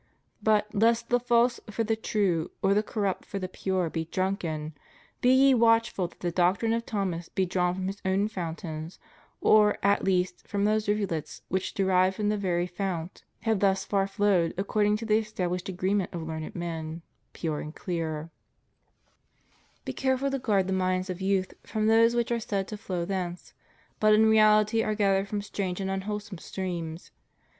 But, 0.41 0.65
lest 0.73 1.09
the 1.09 1.19
false 1.19 1.59
for 1.69 1.83
the 1.83 1.95
true 1.95 2.49
or 2.63 2.73
the 2.73 2.81
corrupt 2.81 3.23
for 3.23 3.37
the 3.37 3.47
pure 3.47 3.87
be 3.87 4.05
drunk 4.05 4.43
in, 4.43 4.73
be 5.21 5.29
ye 5.31 5.53
watchful 5.53 6.07
that 6.07 6.21
the 6.21 6.31
doctrine 6.31 6.73
of 6.73 6.87
Thomas 6.87 7.29
be 7.29 7.45
drawn 7.45 7.75
from 7.75 7.85
his 7.85 8.01
own 8.03 8.27
fountains, 8.27 8.97
or 9.41 9.77
at 9.83 10.03
least 10.03 10.47
from 10.47 10.63
those 10.65 10.87
rivulets 10.87 11.43
which 11.49 11.75
derived 11.75 12.15
from 12.15 12.29
the 12.29 12.35
very 12.37 12.65
fount, 12.65 13.23
have 13.41 13.59
thus 13.59 13.85
far 13.85 14.07
flowed, 14.07 14.55
according 14.57 14.97
to 14.97 15.05
the 15.05 15.21
estabUshed 15.21 15.69
agreement 15.69 16.11
of 16.15 16.23
learned 16.23 16.55
men, 16.55 17.03
pure 17.33 17.59
and 17.59 17.75
clear; 17.75 18.31
be 19.85 19.93
careful 19.93 20.31
to 20.31 20.39
guard 20.39 20.65
the 20.65 20.73
minds 20.73 21.11
of 21.11 21.21
youth 21.21 21.49
THE 21.49 21.55
STUDY 21.61 21.61
OF 21.61 21.69
SCHOLASTIC 21.69 21.77
PHILOSOPHY. 21.77 21.85
57 21.85 21.87
from 21.87 21.87
those 21.87 22.15
which 22.15 22.31
are 22.31 22.47
said 22.47 22.67
to 22.69 22.75
flow 22.75 23.05
thence, 23.05 23.53
but 23.99 24.15
in 24.15 24.27
reality 24.27 24.81
are 24.81 24.95
gathered 24.95 25.27
from 25.27 25.43
strange 25.43 25.79
and 25.79 25.91
unwholesome 25.91 26.39
streams. 26.39 27.11